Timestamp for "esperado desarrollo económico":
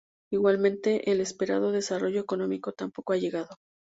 1.21-2.71